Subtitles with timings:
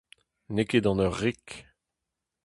[0.53, 1.47] N'eo ket an eur rik.